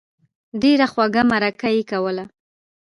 [0.61, 2.25] ډېره خوږه مرکه یې کوله.